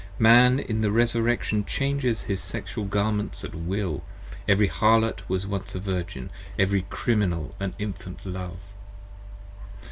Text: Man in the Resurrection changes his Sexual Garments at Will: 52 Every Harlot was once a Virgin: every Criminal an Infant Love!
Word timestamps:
Man 0.17 0.57
in 0.57 0.81
the 0.81 0.89
Resurrection 0.91 1.63
changes 1.63 2.23
his 2.23 2.41
Sexual 2.41 2.85
Garments 2.85 3.43
at 3.43 3.53
Will: 3.53 3.99
52 4.47 4.51
Every 4.51 4.67
Harlot 4.67 5.21
was 5.29 5.45
once 5.45 5.75
a 5.75 5.79
Virgin: 5.79 6.31
every 6.57 6.81
Criminal 6.89 7.53
an 7.59 7.75
Infant 7.77 8.25
Love! 8.25 8.57